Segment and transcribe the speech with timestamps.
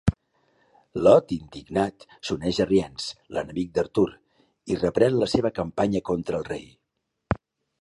[1.07, 4.09] Lot, indignat, s'uneix a Rience, l'enemic d'Arthur,
[4.75, 6.67] i reprèn la seva campanya contra el rei.